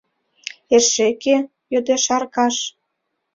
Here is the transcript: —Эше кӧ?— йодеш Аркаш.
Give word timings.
—Эше 0.75 1.07
кӧ?— 1.23 1.35
йодеш 1.73 2.05
Аркаш. 2.15 2.55